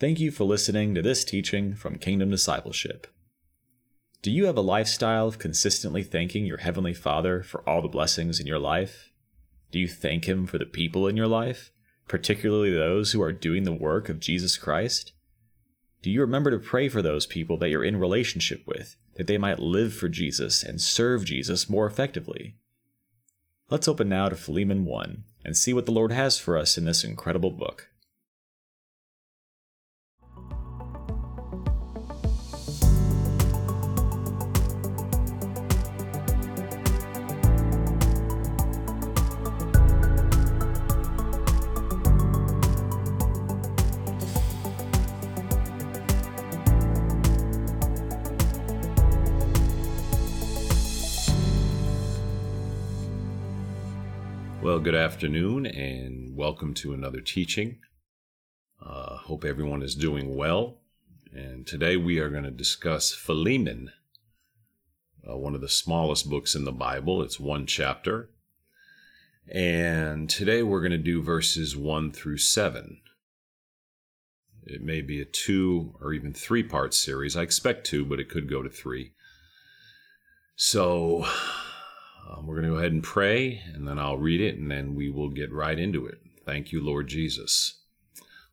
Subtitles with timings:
[0.00, 3.06] Thank you for listening to this teaching from Kingdom Discipleship.
[4.22, 8.40] Do you have a lifestyle of consistently thanking your Heavenly Father for all the blessings
[8.40, 9.12] in your life?
[9.70, 11.70] Do you thank Him for the people in your life,
[12.08, 15.12] particularly those who are doing the work of Jesus Christ?
[16.02, 19.38] Do you remember to pray for those people that you're in relationship with, that they
[19.38, 22.56] might live for Jesus and serve Jesus more effectively?
[23.70, 26.84] Let's open now to Philemon 1 and see what the Lord has for us in
[26.84, 27.90] this incredible book.
[54.84, 57.78] Good afternoon and welcome to another teaching.
[58.84, 60.76] Uh, hope everyone is doing well.
[61.32, 63.92] And today we are going to discuss Philemon,
[65.26, 67.22] uh, one of the smallest books in the Bible.
[67.22, 68.28] It's one chapter.
[69.50, 73.00] And today we're going to do verses 1 through 7.
[74.64, 77.38] It may be a two or even three part series.
[77.38, 79.12] I expect two, but it could go to three.
[80.56, 81.26] So
[82.28, 84.94] um, we're going to go ahead and pray, and then I'll read it, and then
[84.94, 86.18] we will get right into it.
[86.44, 87.80] Thank you, Lord Jesus.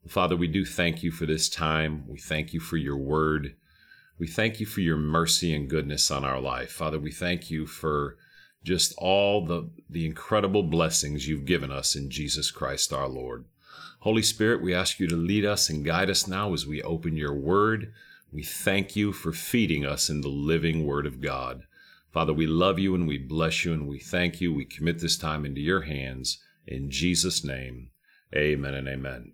[0.08, 2.06] Father, we do thank you for this time.
[2.08, 3.56] We thank you for your word.
[4.18, 6.72] We thank you for your mercy and goodness on our life.
[6.72, 8.18] Father, we thank you for
[8.64, 13.46] just all the, the incredible blessings you've given us in Jesus Christ our Lord.
[14.00, 17.16] Holy Spirit, we ask you to lead us and guide us now as we open
[17.16, 17.94] your word.
[18.32, 21.64] We thank you for feeding us in the living word of God.
[22.12, 24.54] Father, we love you and we bless you and we thank you.
[24.54, 26.40] We commit this time into your hands.
[26.68, 27.92] In Jesus' name,
[28.36, 29.34] amen and amen.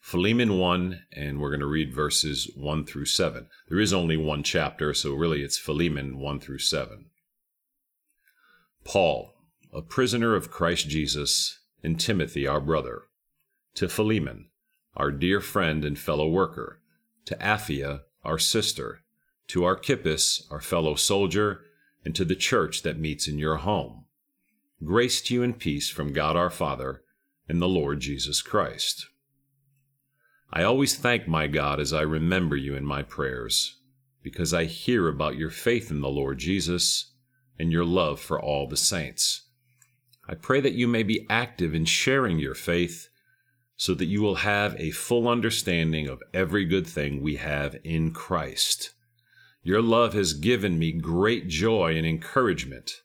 [0.00, 3.46] Philemon 1, and we're going to read verses 1 through 7.
[3.68, 7.06] There is only one chapter, so really it's Philemon 1 through 7.
[8.84, 9.32] Paul,
[9.72, 13.04] a prisoner of Christ Jesus, and Timothy, our brother,
[13.76, 14.50] to Philemon,
[14.94, 16.80] our dear friend and fellow worker,
[17.24, 19.03] to Apphia, our sister,
[19.48, 21.60] to Archippus, our fellow soldier,
[22.04, 24.04] and to the church that meets in your home.
[24.82, 27.02] Grace to you and peace from God our Father
[27.48, 29.06] and the Lord Jesus Christ.
[30.52, 33.78] I always thank my God as I remember you in my prayers,
[34.22, 37.12] because I hear about your faith in the Lord Jesus
[37.58, 39.42] and your love for all the saints.
[40.28, 43.08] I pray that you may be active in sharing your faith
[43.76, 48.12] so that you will have a full understanding of every good thing we have in
[48.12, 48.92] Christ.
[49.66, 53.00] Your love has given me great joy and encouragement,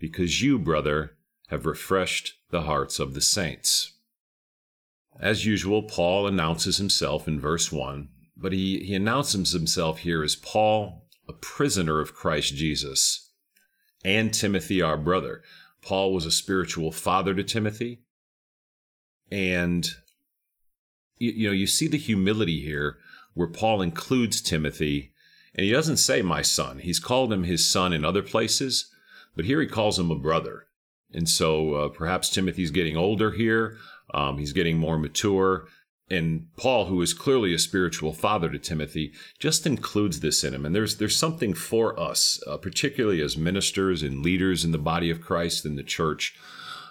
[0.00, 1.16] because you, brother,
[1.50, 3.92] have refreshed the hearts of the saints.
[5.20, 10.34] As usual, Paul announces himself in verse 1, but he, he announces himself here as
[10.34, 13.30] Paul, a prisoner of Christ Jesus,
[14.04, 15.42] and Timothy, our brother.
[15.80, 18.02] Paul was a spiritual father to Timothy.
[19.30, 19.88] And,
[21.18, 22.96] you, you know, you see the humility here
[23.34, 25.09] where Paul includes Timothy
[25.54, 26.78] and he doesn't say my son.
[26.78, 28.90] He's called him his son in other places,
[29.34, 30.66] but here he calls him a brother.
[31.12, 33.76] And so uh, perhaps Timothy's getting older here.
[34.14, 35.66] Um, he's getting more mature.
[36.08, 40.66] And Paul, who is clearly a spiritual father to Timothy, just includes this in him.
[40.66, 45.08] And there's there's something for us, uh, particularly as ministers and leaders in the body
[45.10, 46.36] of Christ in the church.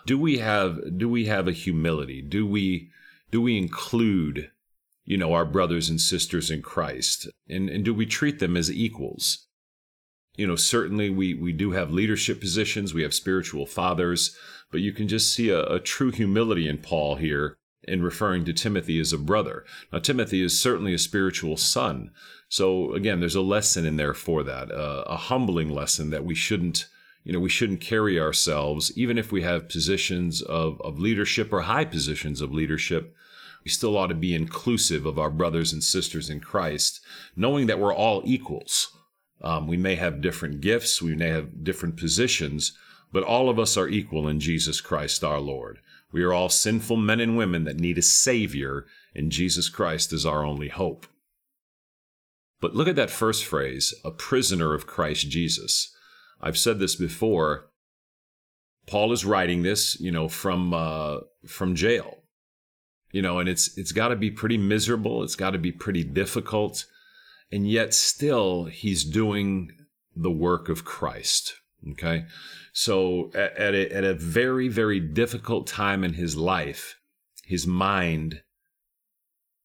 [0.06, 2.22] Do we have do we have a humility?
[2.22, 2.92] Do we
[3.30, 4.52] do we include
[5.10, 7.28] you know, our brothers and sisters in Christ?
[7.50, 9.48] And, and do we treat them as equals?
[10.38, 14.38] You know, certainly we, we do have leadership positions, we have spiritual fathers,
[14.72, 18.54] but you can just see a, a true humility in Paul here in referring to
[18.54, 19.66] Timothy as a brother.
[19.92, 22.12] Now, Timothy is certainly a spiritual son.
[22.48, 26.36] So, again, there's a lesson in there for that, uh, a humbling lesson that we
[26.36, 26.88] shouldn't,
[27.24, 31.62] you know, we shouldn't carry ourselves, even if we have positions of, of leadership or
[31.62, 33.16] high positions of leadership,
[33.64, 37.02] we still ought to be inclusive of our brothers and sisters in Christ,
[37.36, 38.96] knowing that we're all equals.
[39.42, 42.74] Um, we may have different gifts, we may have different positions,
[43.12, 45.80] but all of us are equal in Jesus Christ our Lord.
[46.12, 48.86] We are all sinful men and women that need a Savior,
[49.16, 51.06] and Jesus Christ is our only hope.
[52.62, 55.96] But look at that first phrase, a prisoner of Christ Jesus.
[56.42, 57.70] I've said this before.
[58.86, 62.20] Paul is writing this, you know, from uh, from jail
[63.12, 65.24] you know, and it's it's got to be pretty miserable.
[65.24, 66.86] It's got to be pretty difficult,
[67.52, 69.72] and yet still he's doing
[70.16, 71.56] the work of Christ.
[71.92, 72.26] Okay,
[72.74, 76.98] so at, at a, at a very very difficult time in his life,
[77.46, 78.42] his mind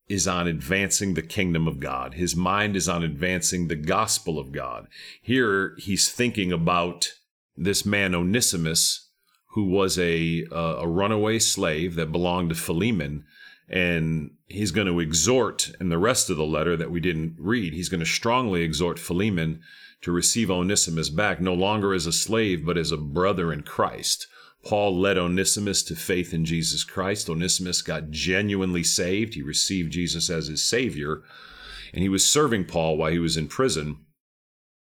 [0.08, 2.14] is on advancing the kingdom of God.
[2.14, 4.86] His mind is on advancing the gospel of God.
[5.22, 7.12] Here he's thinking about
[7.56, 9.10] this man Onesimus,
[9.54, 13.24] who was a a runaway slave that belonged to Philemon,
[13.68, 17.72] and he's going to exhort in the rest of the letter that we didn't read.
[17.72, 19.60] He's going to strongly exhort Philemon
[20.02, 24.26] to receive Onesimus back, no longer as a slave, but as a brother in Christ.
[24.62, 27.28] Paul led Onesimus to faith in Jesus Christ.
[27.28, 29.34] Onesimus got genuinely saved.
[29.34, 31.22] He received Jesus as his Savior,
[31.92, 33.98] and he was serving Paul while he was in prison.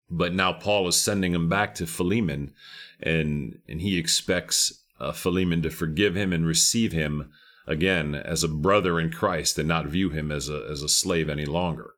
[0.10, 2.54] But now Paul is sending him back to Philemon,
[3.00, 7.32] and, and he expects uh, Philemon to forgive him and receive him
[7.68, 11.30] again as a brother in Christ and not view him as a, as a slave
[11.30, 11.92] any longer.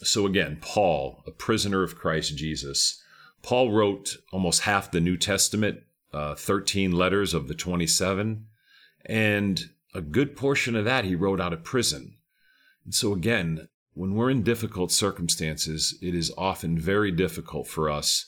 [0.00, 3.02] So again, Paul, a prisoner of Christ Jesus,
[3.42, 5.80] Paul wrote almost half the New Testament
[6.12, 8.46] uh, 13 letters of the 27.
[9.06, 12.16] And a good portion of that he wrote out of prison.
[12.84, 18.26] And so, again, when we're in difficult circumstances, it is often very difficult for us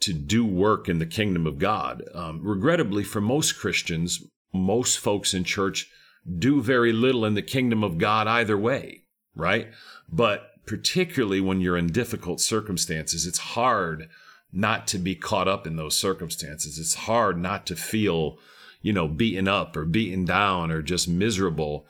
[0.00, 2.02] to do work in the kingdom of God.
[2.14, 4.22] Um, regrettably, for most Christians,
[4.52, 5.90] most folks in church
[6.38, 9.04] do very little in the kingdom of God either way,
[9.34, 9.68] right?
[10.10, 14.08] But particularly when you're in difficult circumstances, it's hard
[14.52, 16.78] not to be caught up in those circumstances.
[16.78, 18.38] It's hard not to feel,
[18.82, 21.86] you know, beaten up or beaten down or just miserable.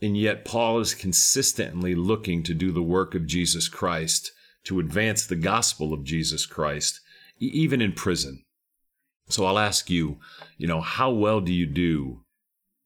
[0.00, 4.32] And yet, Paul is consistently looking to do the work of Jesus Christ,
[4.64, 7.00] to advance the gospel of Jesus Christ,
[7.38, 8.44] even in prison.
[9.28, 10.18] So I'll ask you,
[10.56, 12.20] you know, how well do you do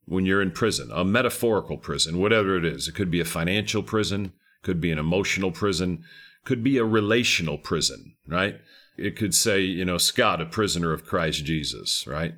[0.07, 2.89] when you're in prison, a metaphorical prison, whatever it is?
[2.89, 4.33] It could be a financial prison,
[4.63, 6.05] could be an emotional prison,
[6.45, 8.57] could be a relational prison, right?
[8.97, 12.35] It could say, you know, Scott, a prisoner of Christ Jesus, right?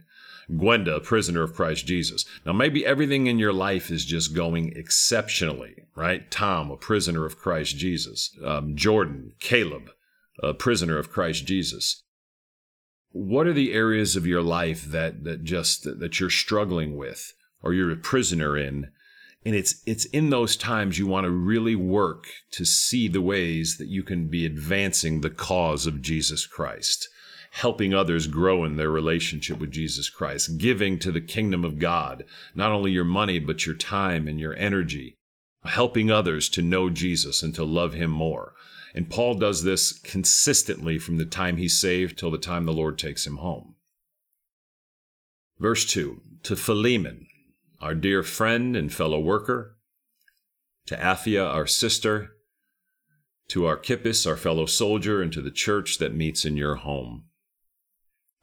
[0.57, 2.25] Gwenda, a prisoner of Christ Jesus.
[2.45, 6.31] Now, maybe everything in your life is just going exceptionally, right?
[6.31, 8.37] Tom, a prisoner of Christ Jesus.
[8.45, 9.91] Um, Jordan, Caleb,
[10.43, 12.02] a prisoner of Christ Jesus.
[13.13, 17.33] What are the areas of your life that, that just, that you're struggling with
[17.63, 18.91] or you're a prisoner in?
[19.45, 23.77] And it's it's in those times you want to really work to see the ways
[23.79, 27.09] that you can be advancing the cause of Jesus Christ
[27.57, 32.25] helping others grow in their relationship with Jesus Christ giving to the kingdom of God
[32.55, 35.17] not only your money but your time and your energy
[35.65, 38.55] helping others to know Jesus and to love him more
[38.95, 42.99] and Paul does this consistently from the time he's saved till the time the Lord
[42.99, 43.75] takes him home
[45.59, 47.27] verse 2 to Philemon
[47.83, 49.77] our dear friend and fellow worker,
[50.87, 52.31] to Apphia, our sister,
[53.49, 57.25] to Archippus, our fellow soldier, and to the church that meets in your home.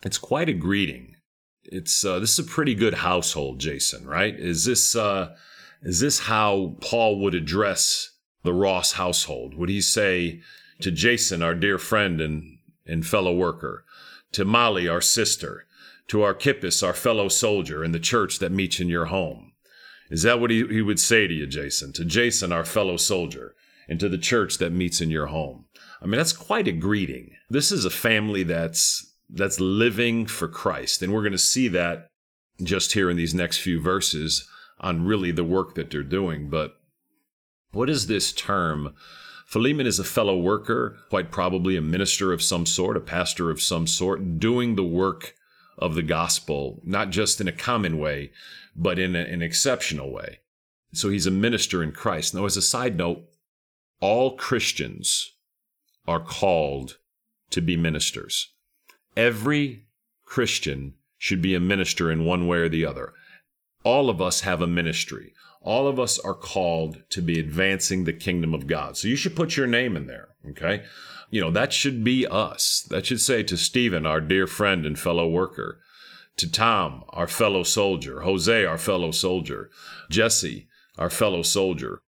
[0.03, 1.15] It's quite a greeting.
[1.63, 4.05] It's uh, this is a pretty good household, Jason.
[4.05, 4.37] Right?
[4.37, 5.35] Is this uh,
[5.81, 8.11] is this how Paul would address
[8.43, 9.55] the Ross household?
[9.55, 10.41] Would he say
[10.81, 13.85] to Jason, our dear friend and and fellow worker,
[14.31, 15.67] to Molly, our sister,
[16.07, 19.53] to Archippus, our fellow soldier in the church that meets in your home.
[20.09, 21.93] Is that what he, he would say to you, Jason?
[21.93, 23.55] To Jason, our fellow soldier,
[23.87, 25.65] and to the church that meets in your home.
[26.01, 27.31] I mean, that's quite a greeting.
[27.49, 31.03] This is a family that's that's living for Christ.
[31.03, 32.09] And we're going to see that
[32.63, 34.47] just here in these next few verses
[34.79, 36.49] on really the work that they're doing.
[36.49, 36.78] But
[37.71, 38.95] what is this term?
[39.45, 43.61] Philemon is a fellow worker, quite probably a minister of some sort, a pastor of
[43.61, 45.35] some sort, doing the work
[45.77, 48.31] of the gospel, not just in a common way,
[48.75, 50.39] but in a, an exceptional way.
[50.93, 52.33] So he's a minister in Christ.
[52.33, 53.23] Now, as a side note,
[53.99, 55.31] all Christians
[56.07, 56.97] are called
[57.51, 58.51] to be ministers.
[59.15, 59.85] Every
[60.25, 63.13] Christian should be a minister in one way or the other.
[63.83, 65.33] All of us have a ministry.
[65.61, 68.97] All of us are called to be advancing the kingdom of God.
[68.97, 70.83] So you should put your name in there, okay?
[71.29, 72.85] You know, that should be us.
[72.89, 75.79] That should say to Stephen, our dear friend and fellow worker,
[76.37, 79.69] to Tom, our fellow soldier, Jose, our fellow soldier,
[80.09, 80.67] Jesse,
[80.97, 82.01] our fellow soldier.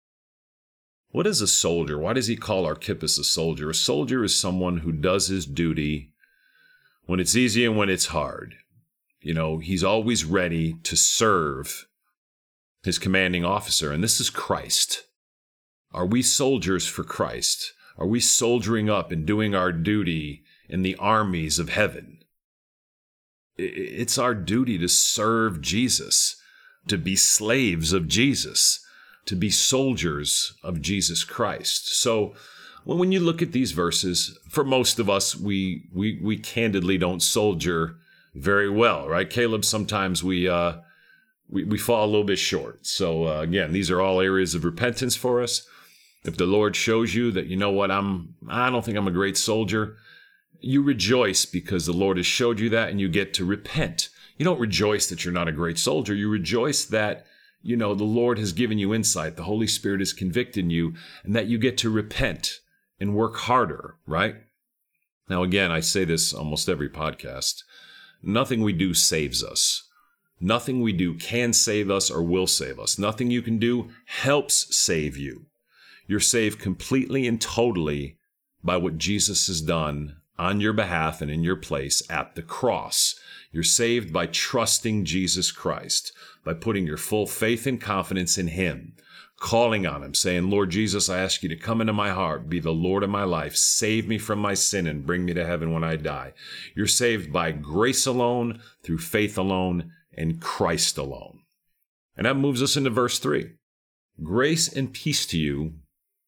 [1.11, 1.99] What is a soldier?
[1.99, 3.69] Why does he call Archippus a soldier?
[3.69, 6.13] A soldier is someone who does his duty
[7.05, 8.55] when it's easy and when it's hard.
[9.21, 11.87] You know, he's always ready to serve
[12.83, 15.03] his commanding officer, and this is Christ.
[15.93, 17.73] Are we soldiers for Christ?
[17.97, 22.19] Are we soldiering up and doing our duty in the armies of heaven?
[23.57, 26.41] It's our duty to serve Jesus,
[26.87, 28.83] to be slaves of Jesus,
[29.25, 31.95] to be soldiers of Jesus Christ.
[32.01, 32.33] So,
[32.85, 37.21] when you look at these verses, for most of us, we we we candidly don't
[37.21, 37.97] soldier
[38.33, 39.29] very well, right?
[39.29, 40.77] Caleb, sometimes we uh,
[41.49, 42.85] we, we fall a little bit short.
[42.85, 45.67] So uh, again, these are all areas of repentance for us.
[46.23, 49.11] If the Lord shows you that you know what I'm, I don't think I'm a
[49.11, 49.97] great soldier,
[50.59, 54.09] you rejoice because the Lord has showed you that, and you get to repent.
[54.37, 56.13] You don't rejoice that you're not a great soldier.
[56.13, 57.25] You rejoice that
[57.63, 61.35] you know the Lord has given you insight, the Holy Spirit is convicting you, and
[61.35, 62.59] that you get to repent
[62.99, 63.95] and work harder.
[64.05, 64.35] Right
[65.27, 67.63] now, again, I say this almost every podcast.
[68.23, 69.87] Nothing we do saves us.
[70.39, 72.97] Nothing we do can save us or will save us.
[72.97, 75.45] Nothing you can do helps save you.
[76.07, 78.17] You're saved completely and totally
[78.63, 83.19] by what Jesus has done on your behalf and in your place at the cross.
[83.51, 86.11] You're saved by trusting Jesus Christ,
[86.43, 88.95] by putting your full faith and confidence in Him,
[89.41, 92.59] calling on Him, saying, Lord Jesus, I ask you to come into my heart, be
[92.59, 95.73] the Lord of my life, save me from my sin, and bring me to heaven
[95.73, 96.33] when I die.
[96.75, 101.39] You're saved by grace alone, through faith alone, and Christ alone.
[102.15, 103.53] And that moves us into verse 3.
[104.23, 105.73] Grace and peace to you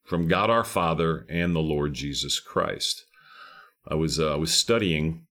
[0.04, 3.06] from God our Father and the Lord Jesus Christ.
[3.88, 5.28] I was uh, was studying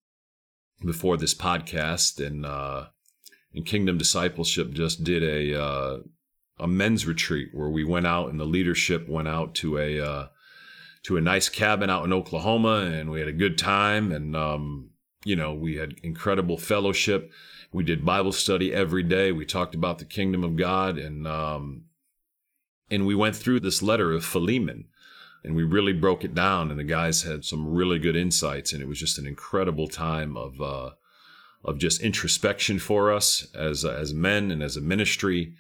[0.85, 2.87] before this podcast, and uh,
[3.53, 5.99] and Kingdom Discipleship just did a uh,
[6.59, 10.27] a men's retreat where we went out and the leadership went out to a uh,
[11.05, 14.91] to a nice cabin out in Oklahoma, and we had a good time, and um,
[15.25, 17.31] you know we had incredible fellowship
[17.73, 19.33] we did Bible study every day.
[19.33, 21.85] We talked about the kingdom of God, and um,
[22.91, 24.89] and we went through this letter of Philemon,
[25.43, 26.71] and we really broke it down.
[26.71, 30.37] And the guys had some really good insights, and it was just an incredible time
[30.37, 30.91] of uh,
[31.65, 35.55] of just introspection for us as as men and as a ministry,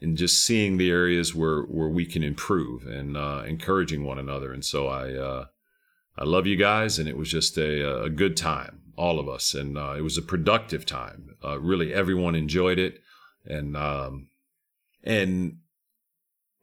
[0.00, 4.52] and just seeing the areas where where we can improve and uh, encouraging one another.
[4.52, 5.44] And so I uh,
[6.16, 9.54] I love you guys, and it was just a a good time all of us,
[9.54, 11.36] and uh, it was a productive time.
[11.44, 13.00] Uh, really, everyone enjoyed it,
[13.44, 14.28] and um,
[15.02, 15.58] and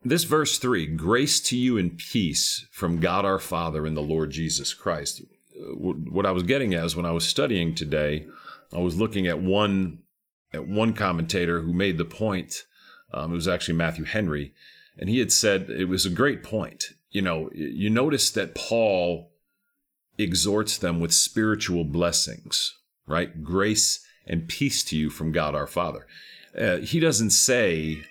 [0.04, 4.32] this verse three: "Grace to you and peace from God our Father and the Lord
[4.32, 5.22] Jesus Christ."
[5.74, 8.26] What I was getting at is when I was studying today,
[8.74, 10.00] I was looking at one
[10.54, 12.66] at one commentator who made the point.
[13.14, 14.54] Um, it was actually Matthew Henry,
[14.98, 16.94] and he had said it was a great point.
[17.10, 19.32] You know, you notice that Paul
[20.18, 23.44] exhorts them with spiritual blessings, right?
[23.44, 26.06] Grace and peace to you from God our Father.
[26.58, 28.04] Uh, he doesn't say,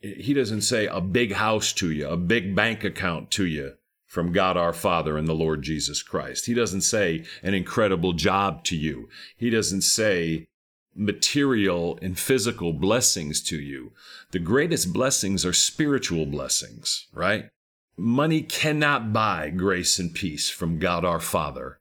[0.00, 3.74] he doesn't say a big house to you, a big bank account to you
[4.06, 6.46] from God our Father and the Lord Jesus Christ.
[6.46, 9.08] He doesn't say an incredible job to you.
[9.36, 10.46] He doesn't say
[10.94, 13.92] material and physical blessings to you.
[14.30, 17.48] The greatest blessings are spiritual blessings, right?
[17.96, 21.78] Money cannot buy grace and peace from God our Father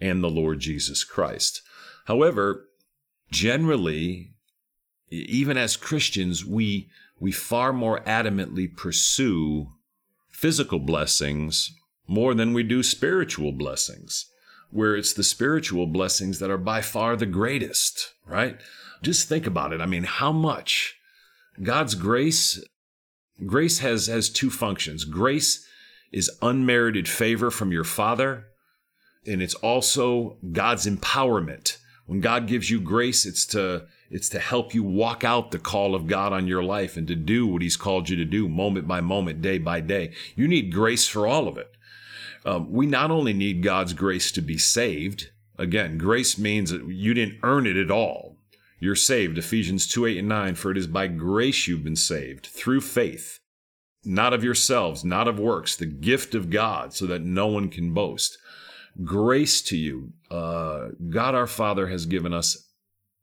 [0.00, 1.62] and the Lord Jesus Christ.
[2.06, 2.68] However,
[3.30, 4.32] generally,
[5.10, 6.88] even as Christians, we,
[7.20, 9.72] we far more adamantly pursue
[10.30, 11.72] physical blessings
[12.08, 14.26] more than we do spiritual blessings,
[14.72, 18.58] where it's the spiritual blessings that are by far the greatest, right?
[19.02, 19.80] Just think about it.
[19.80, 20.96] I mean, how much
[21.62, 22.60] God's grace
[23.46, 25.04] Grace has, has two functions.
[25.04, 25.66] Grace
[26.12, 28.46] is unmerited favor from your Father,
[29.26, 31.78] and it's also God's empowerment.
[32.06, 35.94] When God gives you grace, it's to it's to help you walk out the call
[35.94, 38.86] of God on your life and to do what He's called you to do moment
[38.86, 40.12] by moment, day by day.
[40.36, 41.70] You need grace for all of it.
[42.44, 47.14] Um, we not only need God's grace to be saved, again, grace means that you
[47.14, 48.36] didn't earn it at all.
[48.80, 49.38] You're saved.
[49.38, 50.54] Ephesians 2 8 and 9.
[50.56, 53.38] For it is by grace you've been saved through faith,
[54.04, 57.94] not of yourselves, not of works, the gift of God, so that no one can
[57.94, 58.38] boast.
[59.04, 60.12] Grace to you.
[60.30, 62.71] Uh, God our Father has given us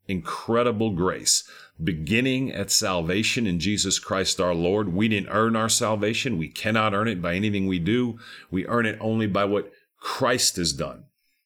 [0.09, 1.43] incredible grace,
[1.81, 4.93] beginning at salvation in Jesus Christ our Lord.
[4.93, 6.37] We didn't earn our salvation.
[6.37, 8.19] We cannot earn it by anything we do.
[8.51, 11.05] We earn it only by what Christ has done.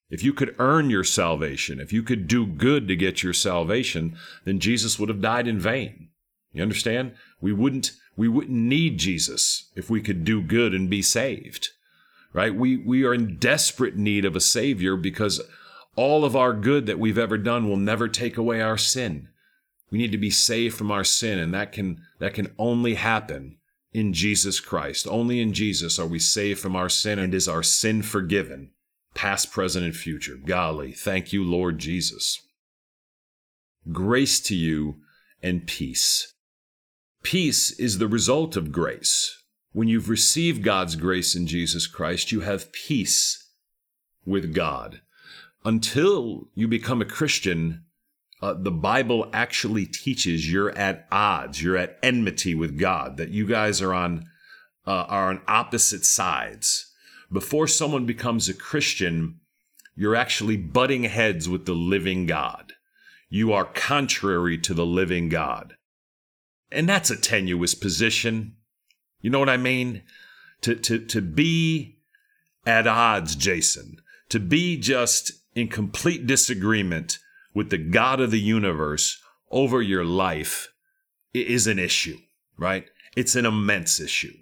[0.09, 4.15] If you could earn your salvation, if you could do good to get your salvation,
[4.45, 6.09] then Jesus would have died in vain.
[6.51, 7.13] You understand?
[7.41, 11.69] We wouldn't we wouldn't need Jesus if we could do good and be saved.
[12.31, 12.53] Right?
[12.53, 15.41] We we are in desperate need of a savior because
[15.95, 19.29] all of our good that we've ever done will never take away our sin.
[19.91, 23.57] We need to be saved from our sin and that can that can only happen
[23.91, 25.07] in Jesus Christ.
[25.07, 28.71] Only in Jesus are we saved from our sin and is our sin forgiven
[29.13, 30.35] past, present, and future.
[30.43, 32.41] Golly, thank you, Lord Jesus.
[33.91, 34.95] Grace to you
[35.41, 36.33] and peace.
[37.21, 39.43] Peace is the result of grace.
[39.71, 43.49] When you've received God's grace in Jesus Christ, you have peace
[44.25, 45.01] with God.
[45.65, 47.85] Until you become a Christian,
[48.41, 53.47] uh, the Bible actually teaches you're at odds, you're at enmity with God, that you
[53.47, 54.25] guys are on
[54.85, 56.91] uh, are on opposite sides.
[57.31, 59.39] Before someone becomes a Christian,
[59.95, 62.73] you're actually butting heads with the living God.
[63.29, 65.75] You are contrary to the living God.
[66.71, 68.55] And that's a tenuous position.
[69.21, 70.03] You know what I mean?
[70.61, 71.99] To, to, to be
[72.65, 73.97] at odds, Jason,
[74.29, 77.19] to be just in complete disagreement
[77.53, 80.69] with the God of the universe over your life
[81.33, 82.17] is an issue,
[82.57, 82.85] right?
[83.15, 84.33] It's an immense issue.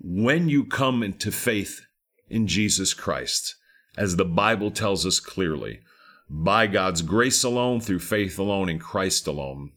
[0.00, 1.86] When you come into faith
[2.28, 3.56] in Jesus Christ,
[3.96, 5.80] as the Bible tells us clearly,
[6.28, 9.72] by God's grace alone, through faith alone, in Christ alone,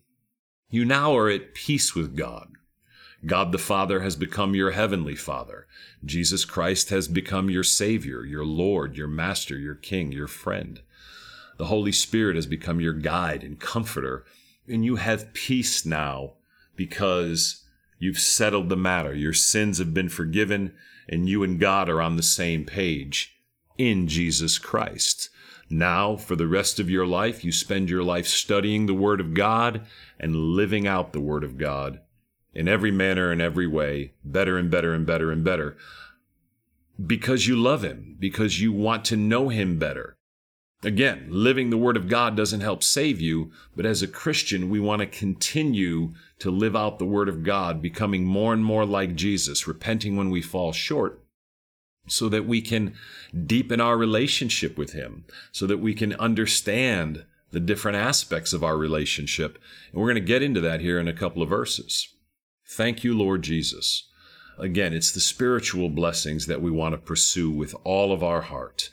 [0.70, 2.48] you now are at peace with God.
[3.26, 5.66] God the Father has become your heavenly Father.
[6.06, 10.82] Jesus Christ has become your Savior, your Lord, your Master, your King, your friend.
[11.58, 14.24] The Holy Spirit has become your guide and comforter.
[14.68, 16.34] And you have peace now
[16.76, 17.64] because
[17.98, 19.16] you've settled the matter.
[19.16, 20.74] Your sins have been forgiven,
[21.10, 23.36] and you and God are on the same page
[23.80, 25.30] in Jesus Christ.
[25.70, 29.34] Now, for the rest of your life, you spend your life studying the Word of
[29.34, 29.88] God
[30.20, 32.00] and living out the Word of God
[32.58, 35.78] in every manner and every way, better and better and better and better,
[37.06, 40.18] because you love Him, because you want to know Him better.
[40.84, 44.80] Again, living the Word of God doesn't help save you, but as a Christian, we
[44.80, 49.14] want to continue to live out the Word of God, becoming more and more like
[49.14, 51.24] Jesus, repenting when we fall short,
[52.08, 52.96] so that we can
[53.46, 58.78] deepen our relationship with Him, so that we can understand the different aspects of our
[58.78, 59.60] relationship.
[59.92, 62.16] And we're going to get into that here in a couple of verses.
[62.70, 64.10] Thank you, Lord Jesus.
[64.58, 68.90] Again, it's the spiritual blessings that we want to pursue with all of our heart.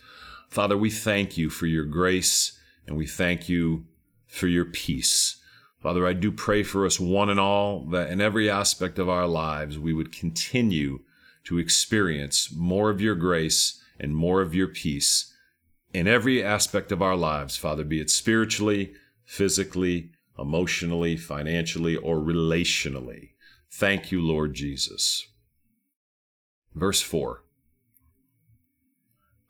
[0.49, 3.87] Father, we thank you for your grace and we thank you
[4.27, 5.41] for your peace.
[5.81, 9.27] Father, I do pray for us one and all that in every aspect of our
[9.27, 11.01] lives we would continue
[11.45, 15.35] to experience more of your grace and more of your peace
[15.93, 18.93] in every aspect of our lives, Father, be it spiritually,
[19.25, 23.34] physically, emotionally, financially, or relationally.
[23.77, 25.27] Thank you, Lord Jesus.
[26.77, 27.43] Verse 4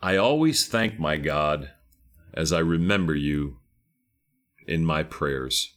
[0.01, 1.73] I always thank my God
[2.33, 3.59] as I remember you
[4.67, 5.75] in my prayers.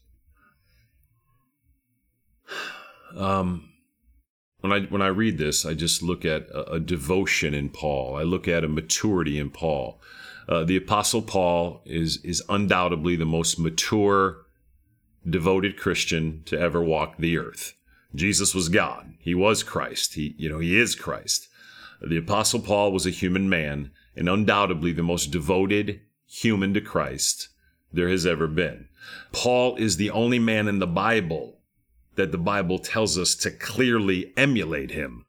[3.18, 3.70] Um,
[4.62, 8.16] when I when I read this, I just look at a, a devotion in Paul.
[8.16, 10.00] I look at a maturity in Paul.
[10.48, 14.46] Uh, the Apostle Paul is is undoubtedly the most mature,
[15.30, 17.77] devoted Christian to ever walk the earth.
[18.16, 19.14] Jesus was God.
[19.20, 20.14] He was Christ.
[20.14, 21.48] He you know he is Christ.
[22.02, 27.50] The Apostle Paul was a human man and undoubtedly the most devoted human to Christ
[27.92, 28.88] there has ever been.
[29.32, 31.60] Paul is the only man in the Bible
[32.16, 35.26] that the Bible tells us to clearly emulate him.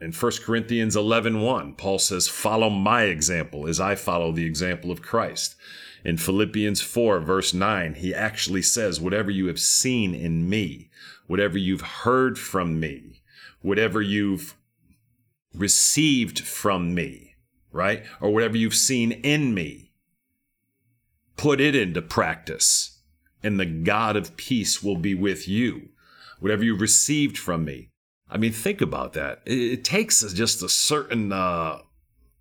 [0.00, 4.92] In 1 Corinthians 11:1, 1, Paul says, "Follow my example as I follow the example
[4.92, 5.56] of Christ."
[6.04, 10.88] In Philippians 4 verse 9, he actually says, "Whatever you have seen in me,
[11.28, 13.22] whatever you've heard from me,
[13.60, 14.56] whatever you've
[15.54, 17.36] received from me,
[17.70, 18.04] right?
[18.20, 19.92] Or whatever you've seen in me.
[21.36, 22.98] Put it into practice,
[23.44, 25.90] and the God of peace will be with you.
[26.40, 27.90] Whatever you've received from me.
[28.30, 29.42] I mean, think about that.
[29.46, 31.78] It, takes just a certain, uh,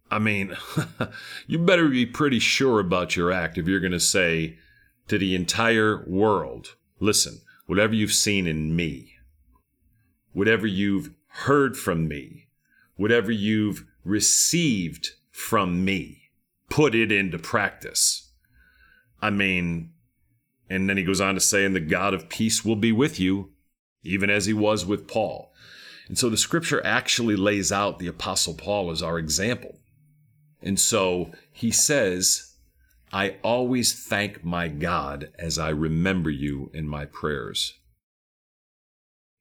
[0.10, 0.56] I mean,
[1.47, 4.58] you better be pretty sure about your act if you're going to say
[5.08, 9.14] to the entire world, listen, whatever you've seen in me,
[10.34, 12.48] whatever you've heard from me,
[12.96, 16.24] whatever you've received from me.
[16.70, 18.32] Put it into practice.
[19.22, 19.92] I mean,
[20.70, 23.20] and then he goes on to say, and the God of peace will be with
[23.20, 23.52] you,
[24.04, 25.54] even as he was with Paul.
[26.08, 29.80] And so the scripture actually lays out the Apostle Paul as our example.
[30.62, 32.56] And so he says,
[33.12, 37.74] I always thank my God as I remember you in my prayers.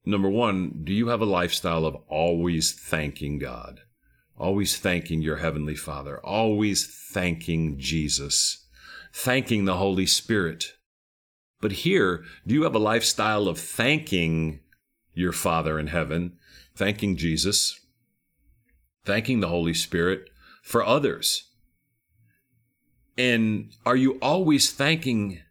[0.05, 3.81] Number one, do you have a lifestyle of always thanking God?
[4.39, 8.65] always thanking your Heavenly Father, always thanking Jesus,
[9.11, 10.73] thanking the Holy Spirit.
[11.59, 14.59] But here, do you have a lifestyle of thanking
[15.13, 16.37] your Father in heaven,
[16.75, 17.79] thanking Jesus,
[19.05, 20.29] thanking the Holy Spirit
[20.61, 21.46] for others?
[23.17, 25.41] And are you always thanking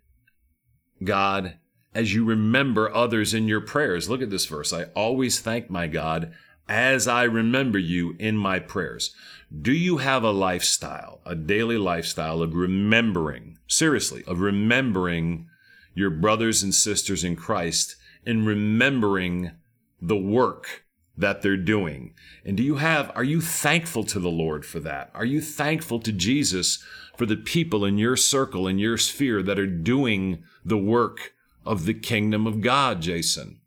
[1.02, 1.58] God
[1.94, 4.08] as you remember others in your prayers?
[4.08, 4.72] Look at this verse.
[4.72, 6.32] I always thank my God
[6.68, 9.14] as I remember you in my prayers.
[9.62, 15.48] Do you have a lifestyle, a daily lifestyle of remembering, seriously, of remembering
[15.94, 19.52] your brothers and sisters in Christ and remembering
[20.00, 20.84] the work
[21.16, 22.12] that they're doing.
[22.44, 25.10] And do you have, are you thankful to the Lord for that?
[25.14, 26.84] Are you thankful to Jesus
[27.16, 31.32] for the people in your circle, in your sphere that are doing the work
[31.64, 33.60] of the kingdom of God, Jason?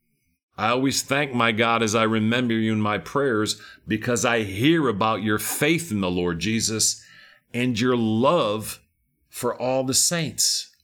[0.57, 4.89] I always thank my God as I remember you in my prayers because I hear
[4.89, 7.01] about your faith in the Lord Jesus
[7.53, 8.81] and your love
[9.29, 10.75] for all the saints.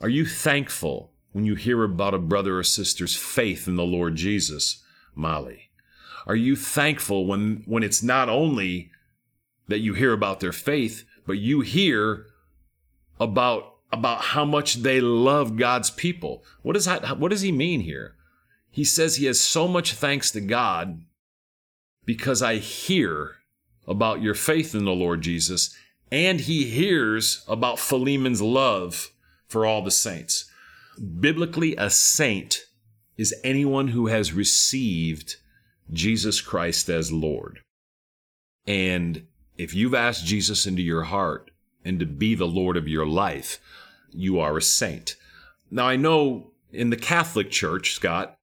[0.00, 4.14] Are you thankful when you hear about a brother or sister's faith in the Lord
[4.14, 5.70] Jesus, Molly?
[6.26, 8.90] Are you thankful when, when it's not only
[9.68, 12.26] that you hear about their faith, but you hear
[13.18, 16.44] about about how much they love God's people.
[16.62, 18.14] What does that what does he mean here?
[18.70, 21.02] He says he has so much thanks to God
[22.04, 23.36] because I hear
[23.86, 25.74] about your faith in the Lord Jesus
[26.10, 29.10] and he hears about Philemon's love
[29.48, 30.50] for all the saints.
[31.20, 32.66] Biblically, a saint
[33.16, 35.36] is anyone who has received
[35.92, 37.60] Jesus Christ as Lord.
[38.66, 39.26] And
[39.58, 41.50] if you've asked Jesus into your heart
[41.84, 43.60] and to be the Lord of your life,
[44.10, 45.16] you are a saint.
[45.70, 48.36] Now, I know in the Catholic Church, Scott,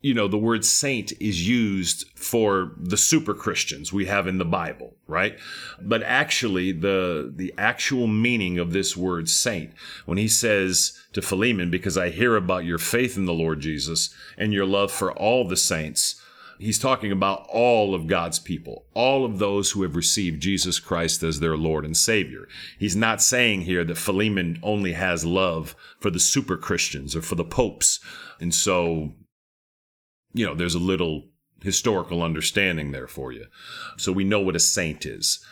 [0.00, 4.44] you know, the word saint is used for the super Christians we have in the
[4.44, 5.38] Bible, right?
[5.80, 9.72] But actually, the, the actual meaning of this word saint,
[10.04, 14.14] when he says to Philemon, because I hear about your faith in the Lord Jesus
[14.36, 16.20] and your love for all the saints,
[16.58, 21.22] he's talking about all of God's people, all of those who have received Jesus Christ
[21.22, 22.48] as their Lord and Savior.
[22.78, 27.34] He's not saying here that Philemon only has love for the super Christians or for
[27.34, 28.00] the popes.
[28.40, 29.14] And so,
[30.32, 31.24] you know, there's a little
[31.62, 33.46] historical understanding there for you.
[33.96, 35.44] So we know what a saint is.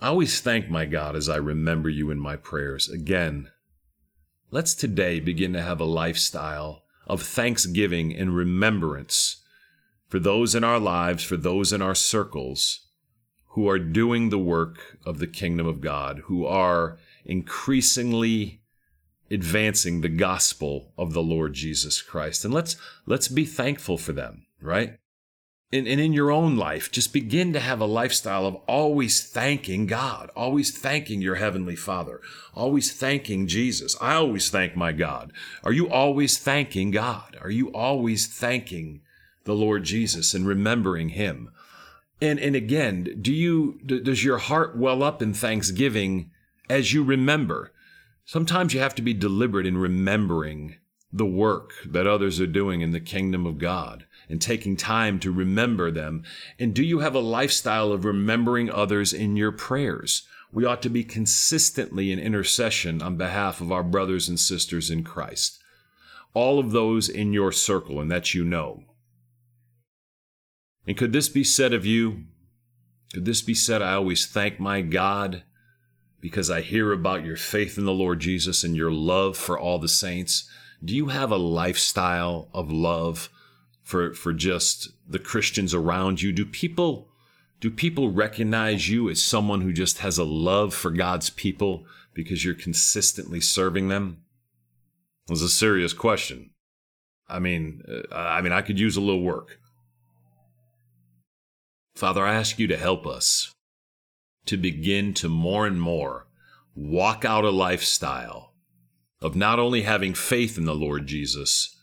[0.00, 2.88] I always thank my God as I remember you in my prayers.
[2.88, 3.50] Again,
[4.50, 9.42] let's today begin to have a lifestyle of thanksgiving and remembrance
[10.14, 12.86] for those in our lives, for those in our circles
[13.48, 18.60] who are doing the work of the kingdom of God, who are increasingly
[19.28, 22.44] advancing the gospel of the Lord Jesus Christ.
[22.44, 24.98] And let's let's be thankful for them, right?
[25.72, 29.86] And, and in your own life, just begin to have a lifestyle of always thanking
[29.88, 32.20] God, always thanking your Heavenly Father,
[32.54, 33.96] always thanking Jesus.
[34.00, 35.32] I always thank my God.
[35.64, 37.36] Are you always thanking God?
[37.40, 39.00] Are you always thanking
[39.44, 41.50] the Lord Jesus and remembering him.
[42.20, 46.30] And and again, do you does your heart well up in thanksgiving
[46.68, 47.72] as you remember?
[48.24, 50.76] Sometimes you have to be deliberate in remembering
[51.12, 55.30] the work that others are doing in the kingdom of God and taking time to
[55.30, 56.24] remember them.
[56.58, 60.26] And do you have a lifestyle of remembering others in your prayers?
[60.52, 65.04] We ought to be consistently in intercession on behalf of our brothers and sisters in
[65.04, 65.62] Christ.
[66.32, 68.84] All of those in your circle and that you know.
[70.86, 72.24] And could this be said of you?
[73.12, 75.44] Could this be said, I always thank my God
[76.20, 79.78] because I hear about your faith in the Lord Jesus and your love for all
[79.78, 80.48] the saints?
[80.84, 83.30] Do you have a lifestyle of love
[83.82, 86.32] for, for just the Christians around you?
[86.32, 87.08] Do people,
[87.60, 92.44] do people recognize you as someone who just has a love for God's people because
[92.44, 94.22] you're consistently serving them?
[95.30, 96.50] It's a serious question.
[97.28, 99.58] I mean, uh, I mean, I could use a little work.
[101.94, 103.54] Father, I ask you to help us
[104.46, 106.26] to begin to more and more
[106.74, 108.52] walk out a lifestyle
[109.20, 111.76] of not only having faith in the Lord Jesus,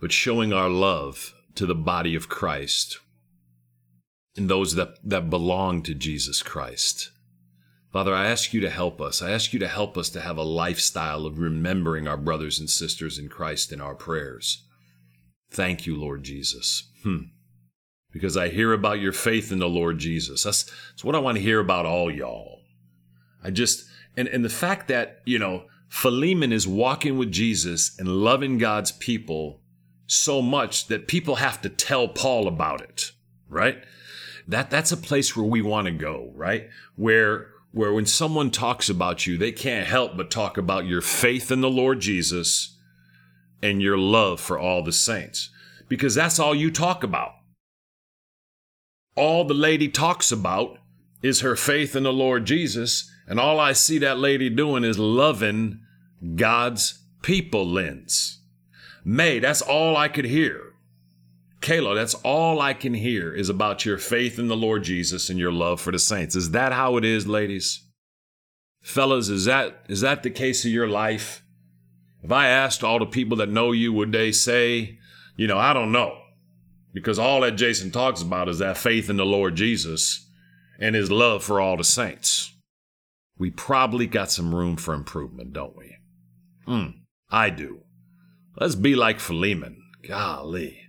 [0.00, 2.98] but showing our love to the body of Christ
[4.36, 7.10] and those that, that belong to Jesus Christ.
[7.92, 9.20] Father, I ask you to help us.
[9.20, 12.70] I ask you to help us to have a lifestyle of remembering our brothers and
[12.70, 14.62] sisters in Christ in our prayers.
[15.50, 16.88] Thank you, Lord Jesus.
[17.02, 17.22] Hmm
[18.12, 20.42] because I hear about your faith in the Lord Jesus.
[20.42, 22.60] That's, that's what I want to hear about all y'all.
[23.42, 28.08] I just, and, and the fact that, you know, Philemon is walking with Jesus and
[28.08, 29.60] loving God's people
[30.06, 33.12] so much that people have to tell Paul about it,
[33.48, 33.82] right?
[34.46, 36.68] That, that's a place where we want to go, right?
[36.96, 41.52] Where, where when someone talks about you, they can't help but talk about your faith
[41.52, 42.76] in the Lord Jesus
[43.62, 45.50] and your love for all the saints,
[45.88, 47.34] because that's all you talk about
[49.16, 50.78] all the lady talks about
[51.22, 54.98] is her faith in the Lord Jesus, and all I see that lady doing is
[54.98, 55.80] loving
[56.36, 58.40] God's people, Lens.
[59.04, 60.74] May, that's all I could hear.
[61.60, 65.38] Kayla, that's all I can hear is about your faith in the Lord Jesus and
[65.38, 66.34] your love for the saints.
[66.34, 67.84] Is that how it is, ladies?
[68.80, 71.42] Fellas, is that is that the case of your life?
[72.22, 74.98] If I asked all the people that know you, would they say,
[75.36, 76.19] you know, I don't know?
[76.92, 80.28] Because all that Jason talks about is that faith in the Lord Jesus
[80.78, 82.52] and his love for all the saints.
[83.38, 85.96] We probably got some room for improvement, don't we?
[86.66, 86.88] Hmm,
[87.30, 87.80] I do.
[88.58, 89.82] Let's be like Philemon.
[90.06, 90.80] Golly.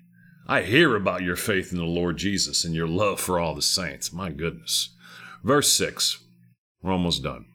[0.48, 3.62] I hear about your faith in the Lord Jesus and your love for all the
[3.62, 4.12] saints.
[4.12, 4.94] My goodness.
[5.44, 6.20] Verse 6.
[6.82, 7.46] We're almost done.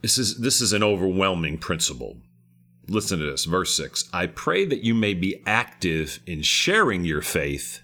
[0.00, 2.16] This is, this is an overwhelming principle.
[2.88, 4.08] Listen to this, verse 6.
[4.12, 7.80] I pray that you may be active in sharing your faith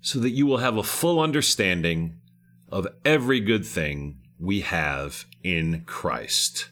[0.00, 2.16] so that you will have a full understanding
[2.68, 6.70] of every good thing we have in Christ.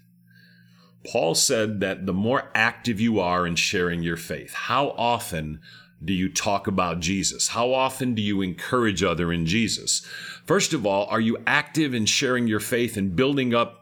[1.06, 5.60] Paul said that the more active you are in sharing your faith, how often
[6.04, 7.48] do you talk about Jesus?
[7.48, 10.00] How often do you encourage other in Jesus?
[10.44, 13.79] First of all, are you active in sharing your faith and building up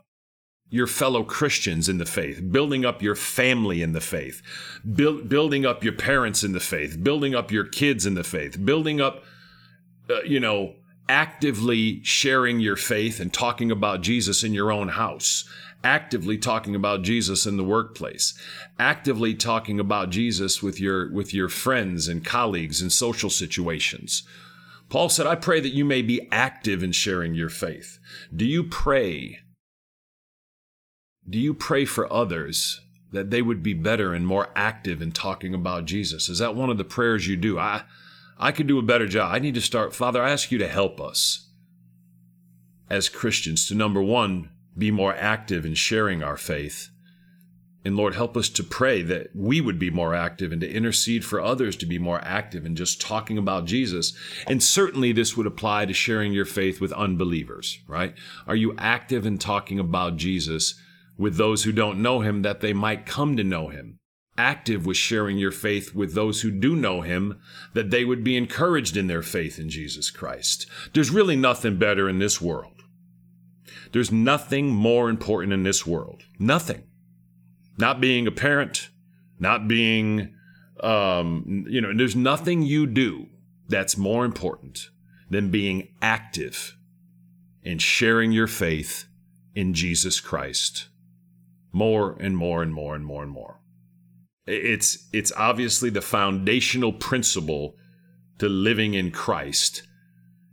[0.71, 4.43] your fellow Christians in the faith, building up your family in the faith,
[4.95, 8.65] build, building up your parents in the faith, building up your kids in the faith,
[8.65, 9.25] building up,
[10.11, 10.75] uh, you know,
[11.09, 15.49] actively sharing your faith and talking about Jesus in your own house,
[15.83, 18.39] actively talking about Jesus in the workplace,
[18.79, 24.23] actively talking about Jesus with your with your friends and colleagues in social situations.
[24.91, 27.99] Paul said, "I pray that you may be active in sharing your faith."
[28.35, 29.41] Do you pray
[31.29, 32.81] do you pray for others
[33.12, 36.29] that they would be better and more active in talking about Jesus?
[36.29, 37.59] Is that one of the prayers you do?
[37.59, 37.83] I,
[38.38, 39.33] I could do a better job.
[39.33, 39.95] I need to start.
[39.95, 41.49] Father, I ask you to help us
[42.91, 46.88] as Christians to number one, be more active in sharing our faith.
[47.85, 51.25] And Lord, help us to pray that we would be more active and to intercede
[51.25, 54.12] for others to be more active in just talking about Jesus.
[54.47, 58.14] And certainly this would apply to sharing your faith with unbelievers, right?
[58.47, 60.75] Are you active in talking about Jesus
[61.19, 63.99] with those who don't know him that they might come to know him.
[64.39, 67.41] Active with sharing your faith with those who do know him
[67.75, 70.67] that they would be encouraged in their faith in Jesus Christ.
[70.95, 72.85] There's really nothing better in this world.
[73.91, 76.23] There's nothing more important in this world.
[76.39, 76.85] Nothing.
[77.79, 78.91] Not being a parent,
[79.41, 80.35] not being,
[80.81, 83.27] um, you know, there's nothing you do
[83.69, 84.89] that's more important
[85.31, 86.77] than being active
[87.65, 89.07] in sharing your faith
[89.55, 90.89] in Jesus Christ
[91.79, 93.61] more and more and more and more and more.
[94.47, 97.75] It's it's obviously the foundational principle
[98.38, 99.83] to living in Christ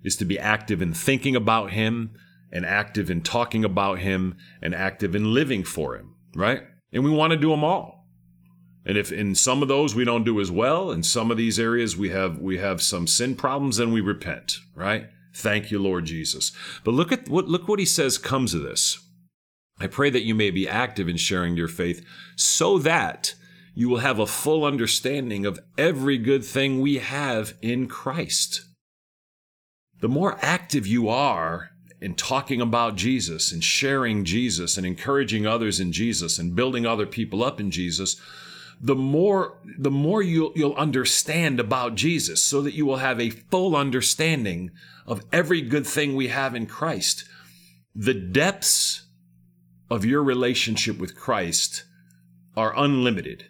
[0.04, 2.12] is to be active in thinking about him
[2.52, 6.62] and active in talking about him and active in living for him, right?
[6.94, 8.06] And we want to do them all.
[8.86, 11.60] And if in some of those we don't do as well, in some of these
[11.60, 15.08] areas we have we have some sin problems, then we repent, right?
[15.34, 16.52] Thank you, Lord Jesus.
[16.84, 19.05] But look at what look what he says comes of this.
[19.80, 23.36] I pray that you may be active in sharing your faith so that
[23.74, 28.62] you will have a full understanding of every good thing we have in Christ.
[30.00, 35.80] The more active you are in talking about Jesus and sharing Jesus and encouraging others
[35.80, 38.16] in Jesus and building other people up in Jesus,
[38.80, 43.30] the more the more you'll, you'll understand about Jesus so that you will have a
[43.30, 44.72] full understanding
[45.06, 47.26] of every good thing we have in Christ.
[47.94, 49.05] The depths
[49.90, 51.86] of your relationship with Christ
[52.56, 53.46] are unlimited.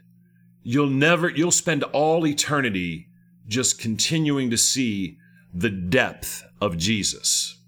[0.63, 3.09] You'll never, you'll spend all eternity
[3.47, 5.17] just continuing to see
[5.53, 7.59] the depth of Jesus.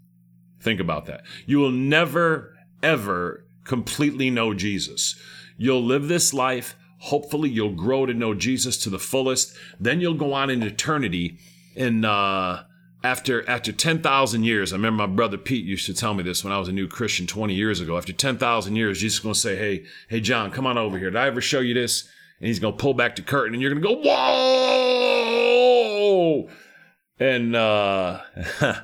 [0.59, 1.21] Think about that.
[1.45, 5.15] You will never, ever completely know Jesus.
[5.57, 6.75] You'll live this life.
[6.99, 9.55] Hopefully, you'll grow to know Jesus to the fullest.
[9.79, 11.37] Then you'll go on in eternity
[11.75, 12.63] and, uh,
[13.03, 16.51] after after 10,000 years, I remember my brother Pete used to tell me this when
[16.51, 17.95] I was a new Christian 20 years ago.
[17.97, 21.11] After 10,000 years, Jesus is going to say, "Hey, hey John, come on over here.
[21.11, 22.07] Did I ever show you this?"
[22.39, 24.87] And he's going to pull back the curtain and you're going to go, "Whoa!"
[27.19, 28.21] And uh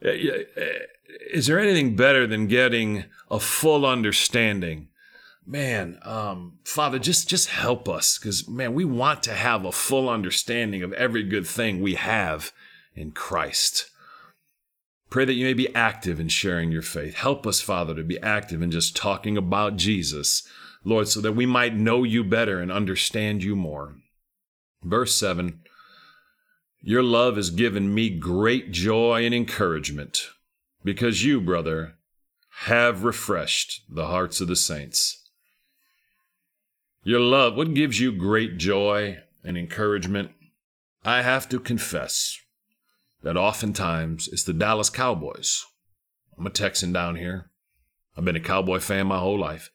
[0.00, 4.88] is there anything better than getting a full understanding?
[5.46, 10.08] Man, um, Father, just just help us cuz man, we want to have a full
[10.08, 12.52] understanding of every good thing we have
[12.94, 13.90] in Christ.
[15.10, 17.14] Pray that you may be active in sharing your faith.
[17.14, 20.42] Help us, Father, to be active in just talking about Jesus,
[20.82, 23.94] Lord, so that we might know you better and understand you more.
[24.82, 25.60] Verse 7
[26.82, 30.30] Your love has given me great joy and encouragement,
[30.82, 31.94] because you, brother,
[32.62, 35.22] have refreshed the hearts of the saints.
[37.04, 40.32] Your love, what gives you great joy and encouragement?
[41.04, 42.40] I have to confess
[43.24, 45.64] that oftentimes it's the Dallas Cowboys.
[46.38, 47.50] I'm a Texan down here.
[48.16, 49.70] I've been a Cowboy fan my whole life.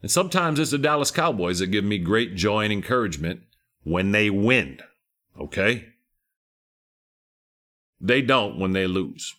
[0.00, 3.42] And sometimes it's the Dallas Cowboys that give me great joy and encouragement
[3.84, 4.80] when they win.
[5.38, 5.88] Okay?
[8.00, 9.34] They don't when they lose.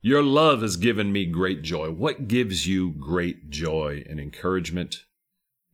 [0.00, 1.90] Your love has given me great joy.
[1.92, 5.04] What gives you great joy and encouragement?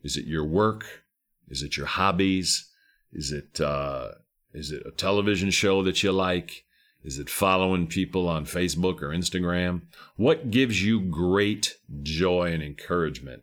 [0.03, 1.05] Is it your work?
[1.49, 2.71] Is it your hobbies?
[3.15, 4.09] Is it uh,
[4.55, 6.65] is it a television show that you like?
[7.03, 9.83] Is it following people on Facebook or Instagram?
[10.17, 13.43] What gives you great joy and encouragement?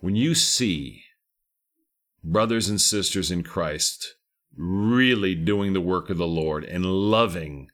[0.00, 1.04] When you see
[2.22, 4.14] brothers and sisters in Christ
[4.56, 7.70] really doing the work of the Lord and loving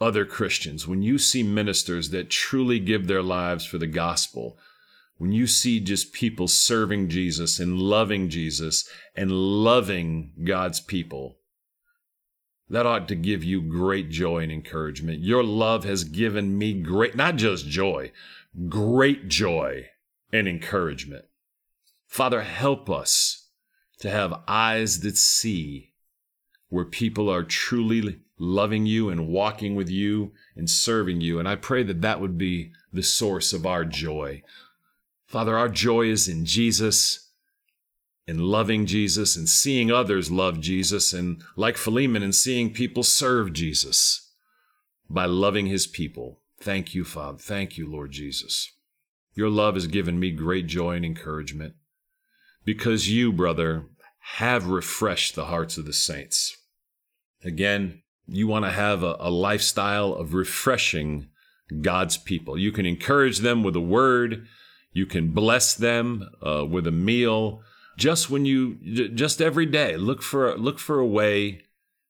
[0.00, 4.56] other Christians, when you see ministers that truly give their lives for the gospel,
[5.18, 11.38] when you see just people serving Jesus and loving Jesus and loving God's people,
[12.70, 15.20] that ought to give you great joy and encouragement.
[15.20, 18.12] Your love has given me great, not just joy,
[18.68, 19.86] great joy
[20.32, 21.24] and encouragement.
[22.06, 23.48] Father, help us
[24.00, 25.92] to have eyes that see
[26.68, 31.38] where people are truly loving you and walking with you and serving you.
[31.38, 34.42] And I pray that that would be the source of our joy.
[35.28, 37.30] Father, our joy is in Jesus,
[38.26, 43.52] in loving Jesus and seeing others love Jesus, and like Philemon, in seeing people serve
[43.52, 44.32] Jesus
[45.08, 46.40] by loving his people.
[46.58, 47.38] Thank you, Father.
[47.38, 48.72] Thank you, Lord Jesus.
[49.34, 51.74] Your love has given me great joy and encouragement
[52.64, 53.84] because you, brother,
[54.36, 56.56] have refreshed the hearts of the saints.
[57.44, 61.28] Again, you want to have a, a, lifestyle of refreshing
[61.80, 62.58] God's people.
[62.58, 64.46] You can encourage them with a word,
[64.98, 67.62] you can bless them uh, with a meal.
[67.96, 68.74] Just when you,
[69.14, 71.62] just every day, look for look for a way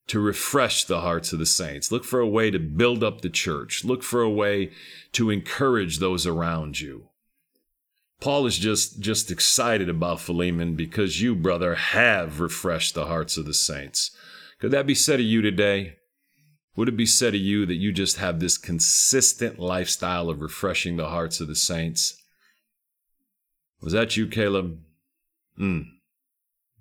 [0.09, 1.93] to refresh the hearts of the saints.
[1.93, 3.85] Look for a way to build up the church.
[3.85, 4.71] Look for a way
[5.13, 7.09] to encourage those around you.
[8.21, 13.45] Paul is just just excited about Philemon because you, brother, have refreshed the hearts of
[13.45, 14.11] the saints.
[14.59, 15.97] Could that be said of you today?
[16.75, 20.97] Would it be said of you that you just have this consistent lifestyle of refreshing
[20.97, 22.23] the hearts of the saints?
[23.81, 24.81] Was that you, Caleb?
[25.57, 25.83] Hmm.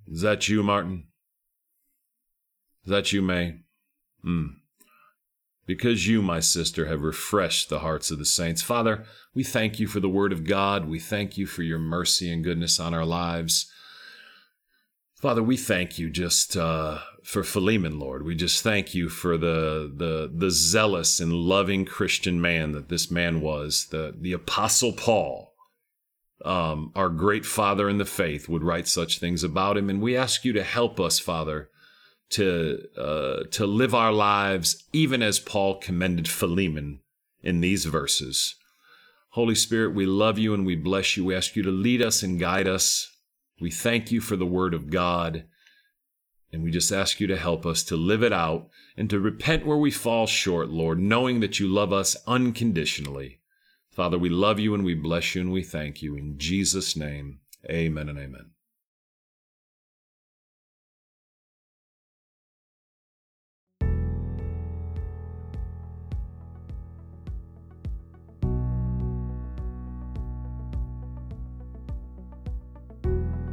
[0.07, 1.05] Is that you, Martin?
[2.83, 3.59] Is that you, May?
[4.21, 4.47] Hmm
[5.67, 8.63] because you, my sister, have refreshed the hearts of the saints.
[8.63, 9.03] Father,
[9.35, 10.87] we thank you for the word of God.
[10.87, 13.71] We thank you for your mercy and goodness on our lives.
[15.13, 18.23] Father, we thank you just uh, for Philemon, Lord.
[18.23, 23.11] We just thank you for the, the, the zealous and loving Christian man that this
[23.11, 25.46] man was, the, the Apostle Paul.
[26.45, 29.89] Um, our great father in the faith would write such things about him.
[29.89, 31.69] And we ask you to help us, Father,
[32.29, 36.99] to uh, to live our lives even as Paul commended Philemon
[37.41, 38.55] in these verses.
[39.31, 41.25] Holy Spirit, we love you and we bless you.
[41.25, 43.15] We ask you to lead us and guide us.
[43.61, 45.45] We thank you for the word of God.
[46.51, 49.65] And we just ask you to help us to live it out and to repent
[49.65, 53.36] where we fall short, Lord, knowing that you love us unconditionally.
[53.97, 56.15] Father, we love you and we bless you and we thank you.
[56.15, 58.51] In Jesus' name, amen and amen.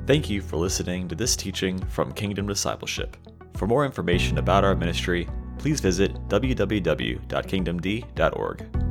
[0.07, 3.16] Thank you for listening to this teaching from Kingdom Discipleship.
[3.57, 5.26] For more information about our ministry,
[5.57, 8.84] please visit www.kingdomd.org.